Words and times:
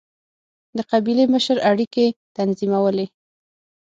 د 0.77 0.79
قبیلې 0.91 1.25
مشر 1.33 1.57
اړیکې 1.69 2.05
تنظیمولې. 2.37 3.05